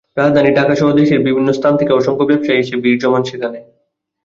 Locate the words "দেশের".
0.91-1.19